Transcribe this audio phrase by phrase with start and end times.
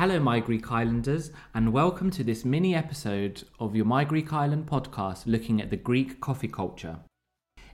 [0.00, 4.64] Hello, my Greek Islanders, and welcome to this mini episode of your My Greek Island
[4.64, 7.00] podcast looking at the Greek coffee culture.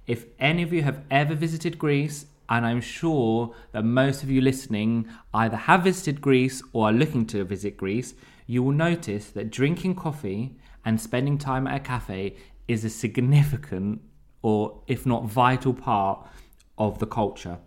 [0.08, 4.40] If any of you have ever visited Greece, and I'm sure that most of you
[4.40, 8.14] listening either have visited Greece or are looking to visit Greece,
[8.48, 12.34] you will notice that drinking coffee and spending time at a cafe
[12.66, 14.00] is a significant,
[14.42, 16.26] or if not vital, part
[16.76, 17.58] of the culture.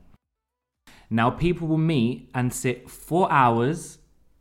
[1.10, 3.99] Now, people will meet and sit for hours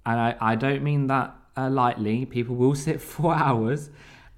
[0.08, 2.26] and I, I don't mean that uh, lightly.
[2.26, 3.90] People will sit four hours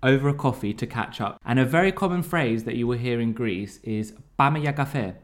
[0.04, 1.40] over a coffee to catch up.
[1.46, 5.16] And a very common phrase that you will hear in Greece is "Πάμε για καφέ,"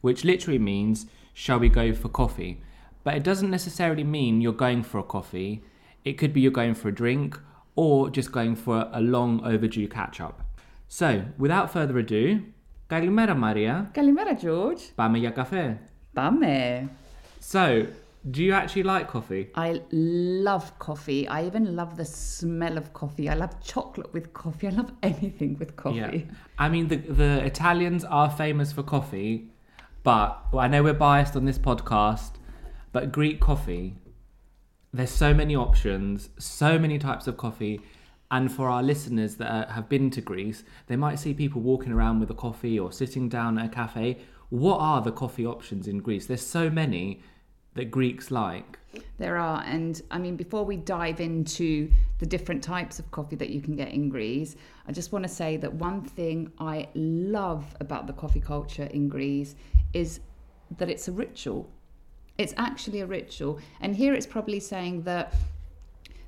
[0.00, 2.60] which literally means "Shall we go for coffee?"
[3.04, 5.62] But it doesn't necessarily mean you're going for a coffee.
[6.04, 7.38] It could be you're going for a drink
[7.74, 10.42] or just going for a long overdue catch up.
[10.88, 12.42] So, without further ado,
[12.90, 13.90] Kalimera Maria.
[13.94, 14.92] Kalimera, George.
[14.94, 15.78] Πάμε για καφέ.
[16.12, 16.88] Πάμε.
[17.40, 17.86] So,
[18.29, 19.49] do you actually like coffee?
[19.55, 21.27] I love coffee.
[21.27, 23.27] I even love the smell of coffee.
[23.27, 24.67] I love chocolate with coffee.
[24.67, 25.97] I love anything with coffee.
[26.27, 26.35] Yeah.
[26.57, 29.49] I mean, the, the Italians are famous for coffee,
[30.03, 32.33] but well, I know we're biased on this podcast,
[32.93, 33.97] but Greek coffee,
[34.93, 37.81] there's so many options, so many types of coffee.
[38.31, 41.91] And for our listeners that uh, have been to Greece, they might see people walking
[41.91, 44.19] around with a coffee or sitting down at a cafe.
[44.49, 46.25] What are the coffee options in Greece?
[46.25, 47.21] There's so many
[47.75, 48.79] that Greeks like?
[49.17, 51.89] There are, and I mean, before we dive into
[52.19, 54.55] the different types of coffee that you can get in Greece,
[54.87, 59.09] I just want to say that one thing I love about the coffee culture in
[59.09, 59.55] Greece
[59.93, 60.19] is
[60.77, 61.69] that it's a ritual.
[62.37, 63.59] It's actually a ritual.
[63.81, 65.33] And here it's probably saying that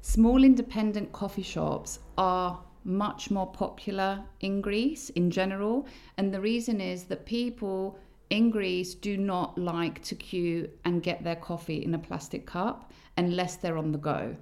[0.02, 5.88] small independent coffee shops are much more popular in Greece in general.
[6.18, 7.98] And the reason is that people
[8.30, 12.91] in Greece do not like to queue and get their coffee in a plastic cup
[13.18, 14.36] unless they're on the go.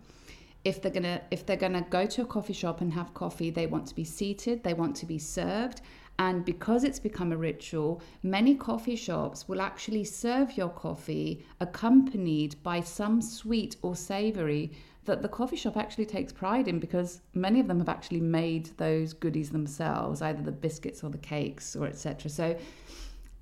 [0.63, 3.67] If they're gonna if they're gonna go to a coffee shop and have coffee, they
[3.67, 5.81] want to be seated, they want to be served.
[6.19, 12.55] And because it's become a ritual, many coffee shops will actually serve your coffee accompanied
[12.63, 14.72] by some sweet or savory
[15.05, 18.67] that the coffee shop actually takes pride in because many of them have actually made
[18.78, 22.29] those goodies themselves, either the biscuits or the cakes or etc.
[22.29, 22.58] So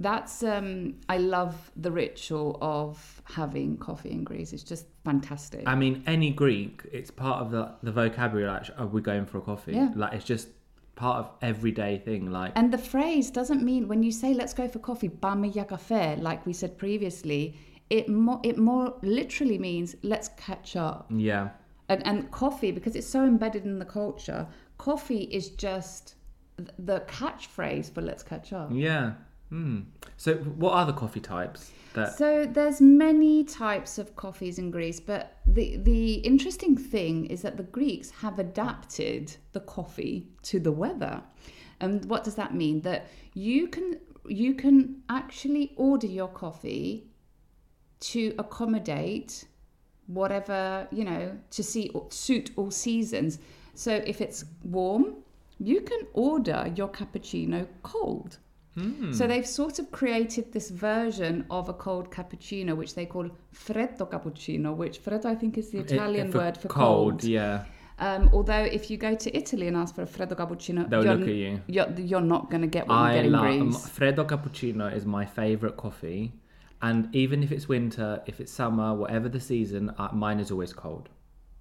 [0.02, 4.54] that's um, I love the ritual of having coffee in Greece.
[4.54, 5.64] It's just fantastic.
[5.66, 8.48] I mean, any Greek, it's part of the, the vocabulary.
[8.50, 9.74] Like, are we're going for a coffee.
[9.74, 9.92] Yeah.
[9.96, 10.48] Like, it's just
[10.96, 12.32] part of everyday thing.
[12.32, 15.66] Like, and the phrase doesn't mean when you say "let's go for coffee," "bame ya
[16.20, 17.56] like we said previously.
[17.90, 21.50] It more it more literally means "let's catch up." Yeah.
[21.90, 24.48] And and coffee because it's so embedded in the culture.
[24.78, 26.16] Coffee is just
[26.78, 29.14] the catchphrase for "let's catch up." Yeah.
[29.52, 29.86] Mm.
[30.16, 32.18] So, what are the coffee types that?
[32.18, 37.58] So there's many types of coffees in Greece, but the the interesting thing is that
[37.58, 41.22] the Greeks have adapted the coffee to the weather.
[41.82, 42.82] And what does that mean?
[42.82, 47.08] That you can you can actually order your coffee
[48.12, 49.46] to accommodate
[50.08, 53.40] whatever you know to see suit all seasons.
[53.74, 55.16] So if it's warm,
[55.60, 58.38] you can order your cappuccino cold.
[59.12, 64.10] So they've sort of created this version of a cold cappuccino, which they call freddo
[64.10, 67.24] cappuccino, which freddo I think is the Italian for word for cold.
[67.24, 67.66] Yeah.
[68.00, 71.16] Um, although if you go to Italy and ask for a freddo cappuccino, They'll you're,
[71.16, 71.62] look at you.
[71.68, 73.90] You're, you're not going to get what I get in love Greece.
[73.90, 76.32] Freddo cappuccino is my favorite coffee,
[76.82, 80.74] and even if it's winter, if it's summer, whatever the season, uh, mine is always
[80.74, 81.10] cold.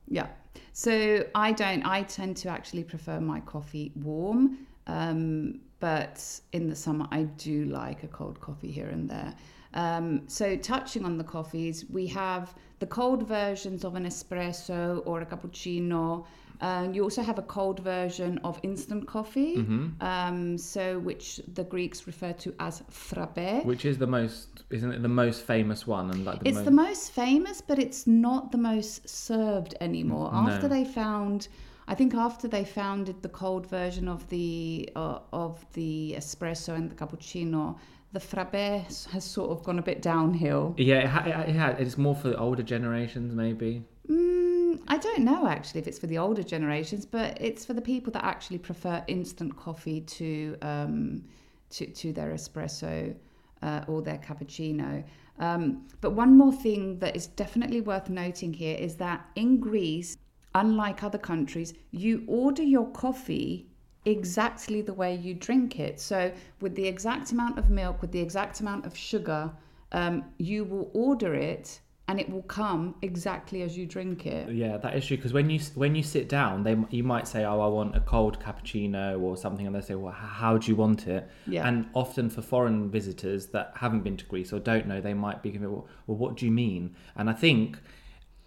[0.08, 0.28] Yeah.
[0.72, 1.82] So I don't.
[1.84, 4.66] I tend to actually prefer my coffee warm.
[4.86, 9.34] Um, but in the summer, I do like a cold coffee here and there.
[9.72, 15.20] Um, so touching on the coffees, we have the cold versions of an espresso or
[15.20, 16.26] a cappuccino.
[16.60, 19.56] Uh, you also have a cold version of instant coffee,
[20.02, 23.64] um, so which the Greeks refer to as frappe.
[23.64, 26.10] Which is the most, isn't it the most famous one?
[26.10, 30.30] And like the It's most, the most famous, but it's not the most served anymore.
[30.34, 31.48] After they found,
[31.90, 36.88] I think after they founded the cold version of the uh, of the espresso and
[36.88, 37.76] the cappuccino,
[38.12, 40.72] the frappe has sort of gone a bit downhill.
[40.78, 43.82] Yeah, it ha- it ha- it's more for the older generations, maybe.
[44.08, 47.82] Mm, I don't know actually if it's for the older generations, but it's for the
[47.82, 51.24] people that actually prefer instant coffee to um,
[51.70, 53.16] to, to their espresso
[53.62, 55.02] uh, or their cappuccino.
[55.40, 60.16] Um, but one more thing that is definitely worth noting here is that in Greece,
[60.54, 63.66] unlike other countries, you order your coffee
[64.04, 66.00] exactly the way you drink it.
[66.00, 69.50] So, with the exact amount of milk, with the exact amount of sugar,
[69.92, 71.80] um, you will order it
[72.10, 74.50] and it will come exactly as you drink it.
[74.50, 75.16] Yeah, that is true.
[75.16, 78.00] Because when you when you sit down, they you might say, "Oh, I want a
[78.00, 81.68] cold cappuccino" or something, and they say, "Well, how do you want it?" Yeah.
[81.68, 85.40] And often for foreign visitors that haven't been to Greece or don't know, they might
[85.40, 87.78] be going, "Well, well what do you mean?" And I think,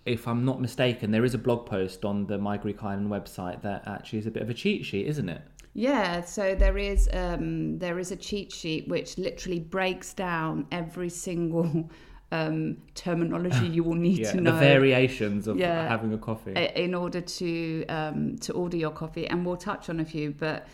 [0.05, 3.61] if I'm not mistaken, there is a blog post on the My Greek Island website
[3.61, 5.41] that actually is a bit of a cheat sheet, isn't it?
[5.73, 11.09] Yeah, so there is um, there is a cheat sheet which literally breaks down every
[11.09, 11.89] single
[12.31, 15.87] um, terminology you will need Yeah, to know the variations of Yeah.
[15.87, 16.53] having a coffee.
[16.53, 20.31] in order to um, to order your coffee, and we'll touch on a few.
[20.31, 20.67] But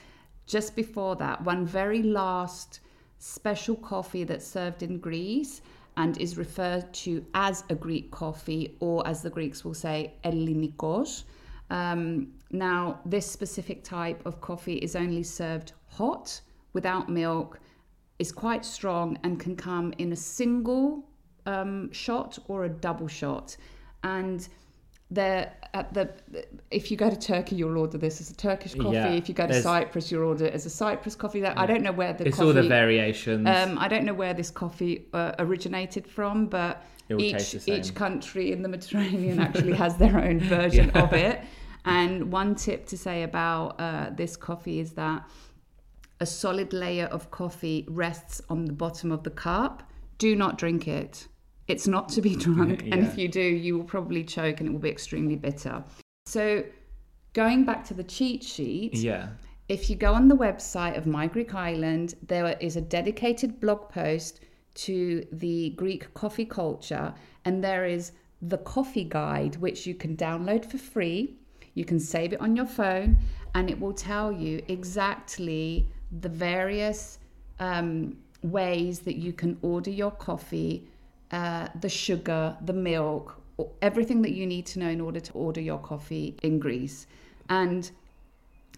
[0.48, 2.80] just before that, one very last
[3.20, 5.62] special coffee that's served in Greece
[5.98, 11.24] and is referred to as a Greek coffee, or as the Greeks will say, Ellinikos.
[11.70, 16.42] Um, now, this specific type of coffee is only served hot,
[16.74, 17.60] without milk,
[18.18, 21.08] is quite strong, and can come in a single
[21.46, 23.56] um, shot or a double shot.
[24.04, 24.48] And
[25.12, 26.10] they're at the
[26.72, 28.96] if you go to Turkey, you'll order this as a Turkish coffee.
[28.96, 31.42] Yeah, if you go to Cyprus, you'll order it as a Cyprus coffee.
[31.42, 33.48] That I don't know where the it's coffee, all the variations.
[33.48, 36.84] um, I don't know where this coffee uh, originated from, but
[37.18, 41.42] each each country in the Mediterranean actually has their own version of it.
[41.86, 45.28] And one tip to say about uh, this coffee is that
[46.20, 49.90] a solid layer of coffee rests on the bottom of the cup.
[50.18, 51.28] Do not drink it.
[51.70, 54.72] It's not to be drunk, and if you do, you will probably choke, and it
[54.72, 55.84] will be extremely bitter.
[56.26, 56.64] So,
[57.34, 59.30] going back to the cheat sheet, yeah.
[59.70, 63.90] if you go on the website of My Greek Island, there is a dedicated blog
[63.90, 64.42] post
[64.76, 67.14] to the Greek coffee culture,
[67.46, 68.12] and there is
[68.42, 71.36] the coffee guide, which you can download for free.
[71.74, 73.18] You can save it on your phone,
[73.56, 75.88] and it will tell you exactly
[76.22, 77.20] the various
[77.60, 80.88] um, ways that you can order your coffee,
[81.32, 83.40] uh, the sugar, the milk,
[83.82, 87.08] everything that you need to know in order to order your coffee in Greece.
[87.50, 87.90] And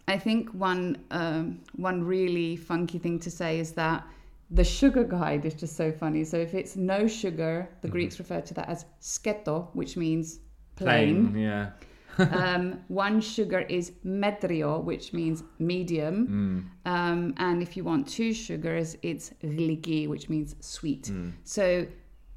[0.07, 4.05] I think one um, one really funky thing to say is that
[4.49, 6.23] the sugar guide is just so funny.
[6.25, 10.39] So if it's no sugar, the Greeks refer to that as sketo, which means
[10.75, 11.31] plain.
[11.31, 11.41] Plain.
[11.41, 11.69] Yeah.
[12.17, 16.69] um, one sugar is metrio, which means medium.
[16.85, 21.09] Um, and if you want two sugars, it's gliki, which means sweet.
[21.45, 21.87] So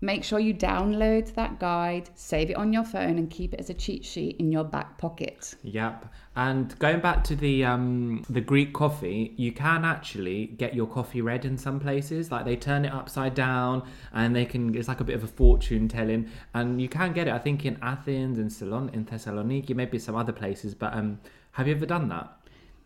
[0.05, 3.71] make sure you download that guide, save it on your phone, and keep it as
[3.71, 5.55] a cheat sheet in your back pocket.
[5.63, 6.07] Yep.
[6.37, 11.23] And going back to the um the Greek coffee, you can actually get your coffee
[11.23, 12.31] red in some places.
[12.31, 15.29] Like they turn it upside down and they can it's like a bit of a
[15.29, 16.29] fortune telling.
[16.53, 20.17] And you can get it, I think, in Athens, in Salon in Thessaloniki, maybe some
[20.17, 20.75] other places.
[20.75, 21.21] But um
[21.53, 22.31] have you ever done that?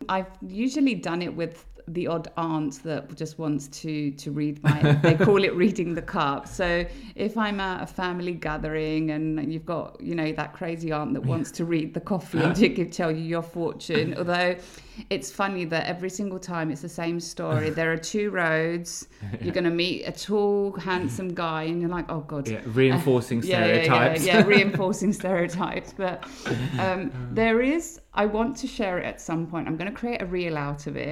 [0.07, 4.93] I've usually done it with the odd aunt that just wants to to read my
[5.03, 9.65] they call it reading the cup so if i'm at a family gathering and you've
[9.65, 12.91] got you know that crazy aunt that wants to read the coffee and to give
[12.91, 14.55] tell you your fortune although
[15.09, 19.07] it's funny that every single time it's the same story there are two roads
[19.41, 23.41] you're going to meet a tall handsome guy and you're like oh god Yeah, reinforcing
[23.43, 24.25] yeah, yeah, stereotypes.
[24.25, 25.93] Yeah, yeah, reinforcing stereotypes.
[25.95, 26.23] But
[26.79, 29.67] um, there is, I want to share it at some point.
[29.67, 31.11] I'm going to create a reel out of it.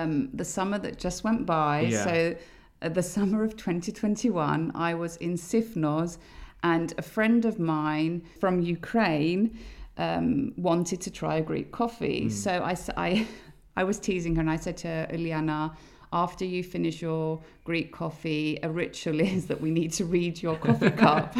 [0.00, 2.04] Um, the summer that just went by, Yeah.
[2.04, 2.36] so
[2.82, 6.18] uh, the summer of 2021, I was in Sifnos,
[6.62, 9.58] and a friend of mine from Ukraine
[9.96, 12.28] um, wanted to try a Greek coffee.
[12.30, 13.26] So I,
[13.76, 15.74] I was teasing her and I said to her, Ileana,
[16.12, 20.56] after you finish your Greek coffee, a ritual is that we need to read your
[20.56, 21.34] coffee cup.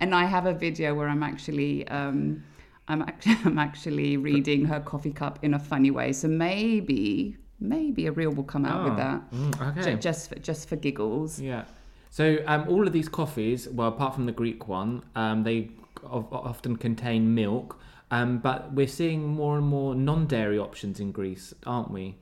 [0.00, 1.86] and I have a video where I'm actually.
[1.88, 2.44] Um,
[2.90, 6.10] I'm actually, I'm actually reading her coffee cup in a funny way.
[6.14, 9.30] So maybe, maybe a reel will come out with Oh, that.
[9.32, 9.92] mm, okay.
[9.94, 11.40] Ju- Just for, just for giggles.
[11.40, 11.64] Yeah.
[12.10, 15.70] So um, all of these coffees, well, apart from the Greek one, um, they
[16.04, 17.78] of, often contain milk.
[18.10, 22.14] Um, but we're seeing more and more non-dairy options in Greece, aren't we?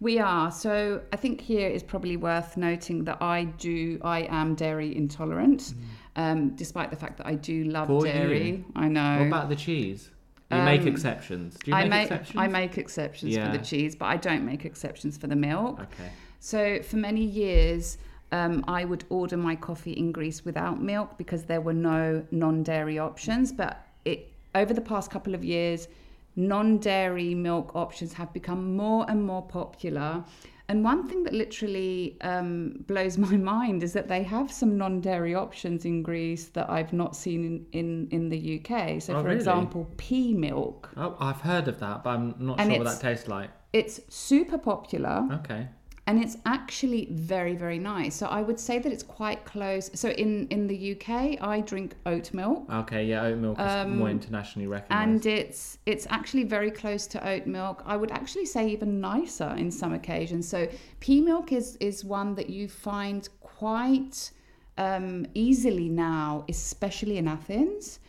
[0.00, 0.50] We are.
[0.50, 5.74] So I think here is probably worth noting that I do, I am dairy intolerant,
[6.16, 8.48] um, despite the fact that I do love For dairy.
[8.48, 8.64] you.
[8.74, 9.18] I know.
[9.18, 10.10] What about the cheese?
[10.50, 11.56] You make Um, exceptions.
[11.56, 12.38] Do you I make, make exceptions?
[12.40, 13.50] I make exceptions Yeah.
[13.50, 15.80] for the cheese, but I don't make exceptions for the milk.
[15.80, 16.10] Okay.
[16.38, 17.96] So for many years,
[18.30, 22.98] um, I would order my coffee in Greece without milk because there were no non-dairy
[22.98, 23.52] options.
[23.52, 25.88] But it over the past couple of years,
[26.36, 30.24] non-dairy milk options have become more and more popular.
[30.68, 35.34] And one thing that literally um, blows my mind is that they have some non-dairy
[35.34, 39.00] options in Greece that I've not seen in, in, in the UK.
[39.02, 39.36] So, Oh, for really?
[39.36, 40.90] example, pea milk.
[40.96, 43.50] Oh, I've heard of that, but I'm not And sure what that tastes like.
[43.72, 45.28] It's super popular.
[45.32, 45.68] Okay.
[46.06, 48.14] And it's actually very very nice.
[48.14, 49.90] So i would say that it's quite close.
[49.94, 52.66] So in in the uk i drink oat milk.
[52.70, 55.02] Okay, yeah, oat milk is more internationally recognised.
[55.02, 57.82] Um, and it's it's actually very close to oat milk.
[57.86, 60.48] I would actually say even nicer in some occasions.
[60.48, 60.68] So
[61.00, 64.30] pea milk is is one that you find quite
[64.78, 68.00] um, easily now especially in athens.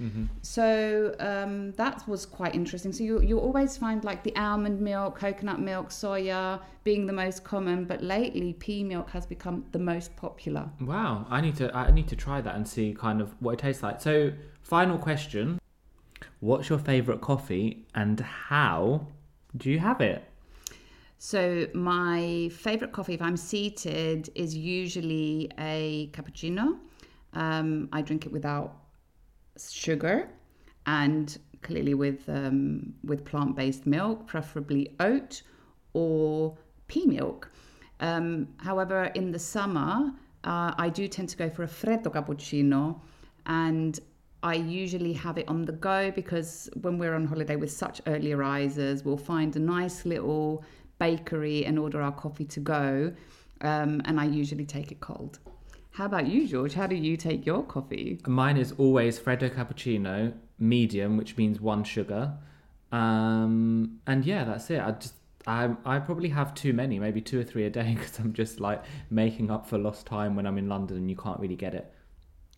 [0.41, 2.91] So um, that was quite interesting.
[2.91, 7.43] So you, you always find like the almond milk coconut milk soya being the most
[7.43, 10.69] common but lately pea milk has become the most popular.
[10.81, 13.59] Wow, I need to I need to try that and see kind of what it
[13.59, 14.01] tastes like.
[14.01, 14.31] So,
[14.61, 15.59] final question:
[16.39, 19.07] What's your favorite coffee and how
[19.55, 20.23] do you have it?
[21.25, 26.77] So my favorite coffee, if I'm seated, is usually a cappuccino.
[27.33, 28.75] Um, I drink it without
[29.57, 30.29] sugar,
[30.85, 35.41] and clearly with um, with plant-based milk, preferably oat
[35.93, 36.55] or
[36.87, 37.49] pea milk.
[38.01, 40.13] Um, however, in the summer,
[40.43, 43.01] uh, I do tend to go for a freddo cappuccino,
[43.47, 43.99] and
[44.43, 48.35] I usually have it on the go because when we're on holiday with such early
[48.35, 50.63] risers, we'll find a nice little
[50.99, 53.13] bakery and order our coffee to go,
[53.61, 55.39] um, and I usually take it cold.
[55.91, 56.73] How about you, George?
[56.73, 58.19] How do you take your coffee?
[58.27, 62.33] Mine is always Freddo cappuccino, medium, which means one sugar.
[62.91, 64.81] Um, and yeah, that's it.
[64.81, 65.13] I just
[65.47, 68.59] I I probably have too many, maybe two or three a day, because I'm just
[68.59, 71.73] like making up for lost time when I'm in London and you can't really get
[71.73, 71.93] it.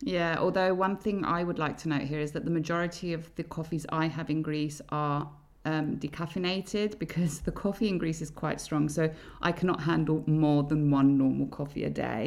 [0.00, 3.34] Yeah, although one thing I would like to note here is that the majority of
[3.34, 5.28] the coffees I have in Greece are
[5.70, 8.88] um, decaffeinated because the coffee in Greece is quite strong.
[8.88, 9.02] So
[9.48, 12.26] I cannot handle more than one normal coffee a day.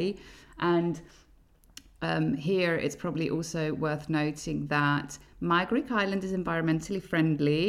[0.76, 0.94] And
[2.12, 5.08] Um, here, it's probably also worth noting that
[5.52, 7.62] my Greek island is environmentally friendly.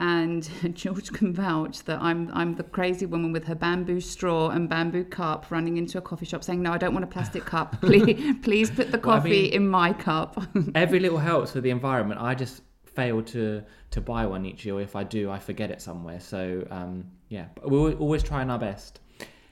[0.00, 0.42] And
[0.82, 5.04] George can vouch that I'm I'm the crazy woman with her bamboo straw and bamboo
[5.20, 7.68] cup running into a coffee shop saying, No, I don't want a plastic cup.
[7.88, 10.30] Please please put the Well, I coffee mean- in my cup.
[10.84, 12.18] Every little helps for the environment.
[12.30, 12.54] I just
[12.98, 13.62] fail to
[13.94, 14.80] to buy one each year.
[14.80, 16.20] If I do, I forget it somewhere.
[16.20, 16.92] So um,
[17.28, 19.00] yeah, but we're always trying our best.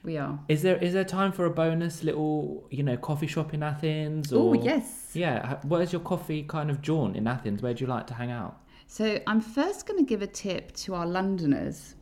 [0.03, 0.38] we are.
[0.49, 4.33] Is there is there time for a bonus little you know coffee shop in Athens?
[4.33, 5.11] Oh Or yes.
[5.15, 7.62] Yeah, where's your coffee kind of jaunt in Athens?
[7.62, 8.55] Where do you like to hang out?
[8.88, 11.95] So I'm first going to give a tip to our Londoners.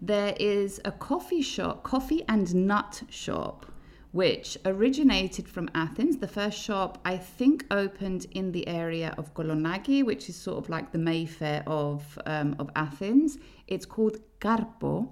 [0.00, 3.66] There is a coffee shop, coffee and nut shop,
[4.12, 6.16] which originated from Athens.
[6.18, 10.68] The first shop, I think, opened in the area of Kolonaki, which is sort of
[10.68, 13.38] like the Mayfair of um, of Athens.
[13.66, 15.08] It's called Karpo,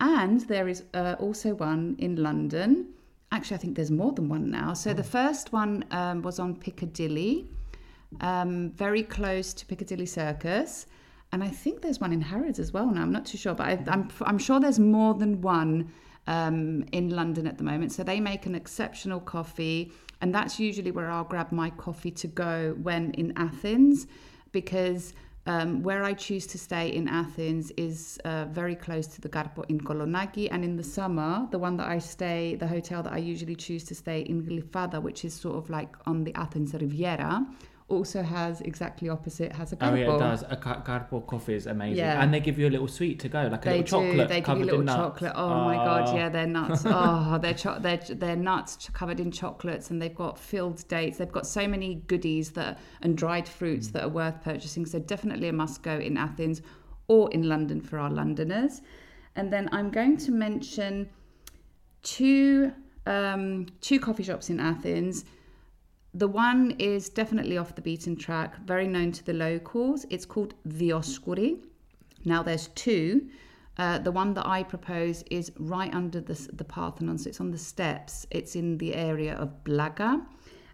[0.00, 2.94] and there is uh, also one in London.
[3.30, 4.74] Actually, I think there's more than one now.
[4.74, 7.48] So the first one um, was on Piccadilly
[8.20, 10.86] um, very close to Piccadilly Circus.
[11.32, 13.00] And I think there's one in Harrods as well now.
[13.00, 15.90] I'm not too sure, but I, I'm, I'm sure there's more than one
[16.26, 17.92] um, in London at the moment.
[17.92, 19.92] So they make an exceptional coffee.
[20.20, 24.06] And that's usually where I'll grab my coffee to go when in Athens,
[24.52, 25.14] because
[25.46, 29.64] um, where I choose to stay in Athens is uh, very close to the Karpo
[29.68, 30.48] in Kolonaki.
[30.52, 33.84] And in the summer, the one that I stay, the hotel that I usually choose
[33.84, 37.44] to stay in Glyfada, which is sort of like on the Athens Riviera,
[37.92, 39.92] also has exactly opposite, has a Karpo.
[39.92, 40.42] Oh yeah, it does.
[40.48, 42.22] A ca- Karpo coffee is amazing, Yeah.
[42.22, 44.08] and they give you a little sweet to go, like a They little do.
[44.10, 45.32] chocolate They give you little in chocolate.
[45.36, 46.16] Oh, my god, Oh.
[46.16, 46.82] yeah, they're nuts.
[46.86, 51.18] oh, they're cho- they're they're nuts covered in chocolates, and they've got filled dates.
[51.18, 53.92] They've got so many goodies that and dried fruits Mm.
[53.92, 54.84] that are worth purchasing.
[54.86, 56.62] So definitely a must go in Athens
[57.08, 58.80] or in London for our Londoners.
[59.36, 61.08] And then I'm going to mention
[62.02, 62.72] two
[63.06, 65.24] um, two coffee shops in Athens.
[66.14, 70.04] The one is definitely off the beaten track, very known to the locals.
[70.10, 71.58] It's called Dioskuri.
[72.24, 73.28] Now there's two.
[73.78, 77.50] Uh, the one that I propose is right under the, the Parthenon, so it's on
[77.50, 78.26] the steps.
[78.30, 80.22] It's in the area of Plaka,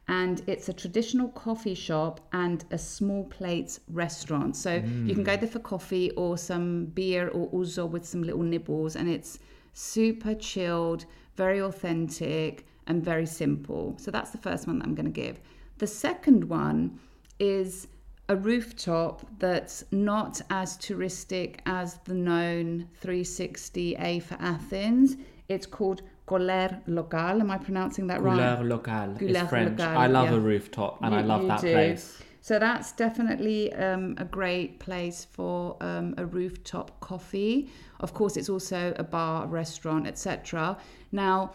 [0.08, 4.56] and it's a traditional coffee shop and a small plates restaurant.
[4.56, 8.42] So you can go there for coffee or some beer or ouzo with some little
[8.42, 9.38] nibbles, and it's
[9.74, 11.04] super chilled,
[11.36, 13.94] very authentic, and very simple.
[13.98, 15.40] So that's the first one that I'm going to give.
[15.78, 16.98] The second one
[17.38, 17.86] is
[18.28, 25.16] a rooftop that's not as touristic as the known 360A for Athens.
[25.48, 27.40] It's called Couleur Locale.
[27.40, 28.60] Am I pronouncing that right?
[28.62, 29.78] Locale Couleur is French.
[29.78, 30.36] locale, I love yeah.
[30.36, 31.72] a rooftop, and I love that do.
[31.72, 32.22] place.
[32.40, 37.70] So that's definitely um, a great place for um, a rooftop coffee.
[38.00, 40.76] Of course, it's also a bar, restaurant, etc.
[41.12, 41.52] Now,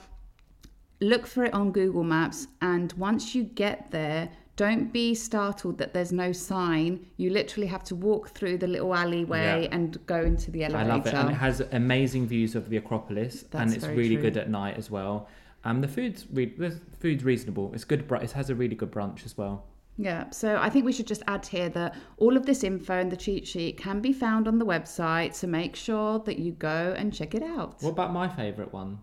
[1.03, 5.93] look for it on Google Maps, and once you get there, don't be startled that
[5.93, 7.05] there's no sign.
[7.17, 9.75] You literally have to walk through the little alleyway Yeah.
[9.75, 10.91] and go into the elevator.
[10.91, 14.23] I love it, and it has amazing views of the Acropolis, and it's really true.
[14.23, 15.27] good at night as well.
[15.65, 17.71] Um, the food's re- the food's reasonable.
[17.73, 18.07] It's good.
[18.07, 19.65] Br- it has a really good brunch as well.
[19.97, 23.11] Yeah, so I think we should just add here that all of this info and
[23.11, 26.95] the cheat sheet can be found on the website, so make sure that you go
[26.97, 27.75] and check it out.
[27.81, 28.99] What about my favourite one?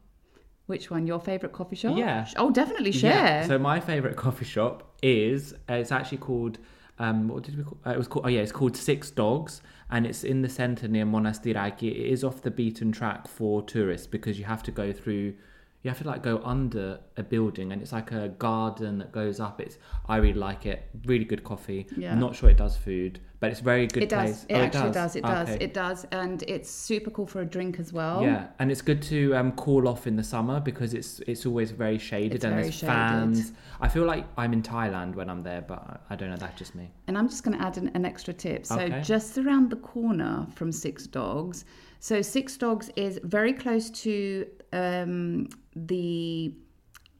[0.70, 1.04] Which one?
[1.04, 1.98] Your favourite coffee shop?
[1.98, 2.28] Yeah.
[2.36, 3.44] Oh, definitely share.
[3.44, 6.58] So my favorite coffee shop is uh, it's actually called
[7.00, 7.76] um, what did we call?
[7.84, 10.86] Uh, it was called oh yeah, it's called Six Dogs, and it's in the centre
[10.86, 11.90] near Monastiraki.
[11.90, 15.34] It is off the beaten track for tourists because you have to go through.
[15.82, 19.40] You have to like go under a building, and it's like a garden that goes
[19.40, 19.62] up.
[19.62, 20.88] It's I really like it.
[21.06, 21.86] Really good coffee.
[21.96, 22.12] Yeah.
[22.12, 24.44] I'm not sure it does food, but it's very good it does.
[24.44, 24.46] place.
[24.50, 25.16] It Oh, actually does.
[25.16, 25.48] It does.
[25.48, 25.64] Okay.
[25.64, 28.22] It does, and it's super cool for a drink as well.
[28.22, 31.70] Yeah, and it's good to um, cool off in the summer because it's it's always
[31.70, 32.92] very shaded It's and very there's shaded.
[32.92, 33.52] fans.
[33.80, 36.36] I feel like I'm in Thailand when I'm there, but I I don't know.
[36.36, 36.90] That's just me.
[37.06, 38.66] And I'm just going to add an, an extra tip.
[38.66, 39.00] So Okay.
[39.00, 41.64] just around the corner from Six Dogs.
[42.00, 46.52] So Six Dogs is very close to um, the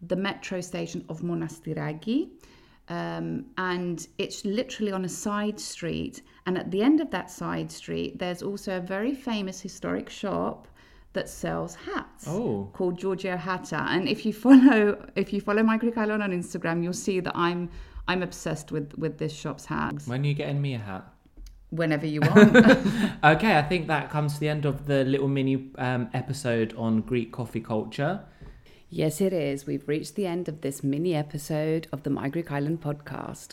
[0.02, 2.28] the metro station of Monastiraki.
[2.88, 6.22] Um, and it's literally on a side street.
[6.46, 10.66] And at the end of that side street, there's also a very famous historic shop
[11.12, 12.68] that sells hats Oh.
[12.72, 13.82] called Giorgio Hatta.
[13.90, 17.36] And if you follow if you follow my Greek Island on Instagram, you'll see that
[17.36, 17.68] I'm
[18.08, 20.06] I'm obsessed with with this shop's hats.
[20.08, 21.12] When are you getting me a hat?
[21.69, 22.55] Whenever you want.
[23.23, 27.01] Okay, I think that comes to the end of the little mini um, episode on
[27.01, 28.13] Greek coffee culture.
[28.89, 29.65] yes, it is.
[29.65, 33.49] We've reached the end of this mini episode of the My Greek Island podcast.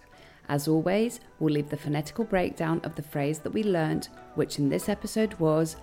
[0.48, 4.68] As always, we'll leave the phonetical breakdown of the phrase that we learnt, which in
[4.68, 5.76] this episode was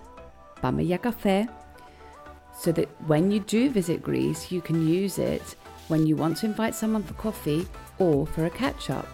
[0.60, 1.48] Πάμε για καφέ,
[2.62, 5.46] so that when you do visit Greece, you can use it
[5.88, 7.66] when you want to invite someone for coffee
[7.98, 9.13] or for a catch up.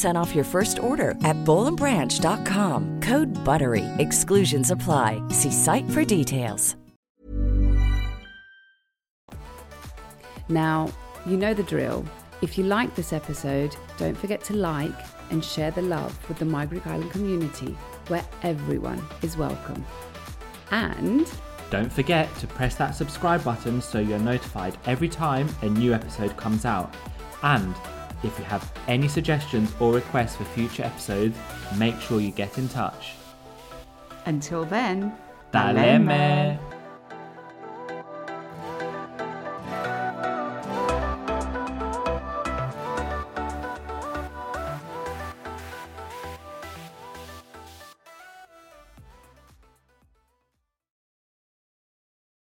[0.17, 2.99] off your first order at bollandbranch.com.
[3.03, 3.85] Code BUTTERY.
[3.99, 5.23] Exclusions apply.
[5.29, 6.75] See site for details.
[10.49, 10.91] Now,
[11.25, 12.03] you know the drill.
[12.41, 14.91] If you like this episode, don't forget to like
[15.29, 19.85] and share the love with the My Greek Island community, where everyone is welcome.
[20.71, 21.31] And
[21.69, 26.35] Don't forget to press that subscribe button so you're notified every time a new episode
[26.35, 26.93] comes out.
[27.43, 27.73] And
[28.23, 31.37] if you have any suggestions or requests for future episodes,
[31.77, 33.13] make sure you get in touch.
[34.25, 35.13] Until then,
[35.53, 36.59] Daleme!